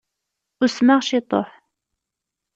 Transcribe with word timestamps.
Usmeɣ 0.63 0.99
ciṭuḥ. 1.07 1.49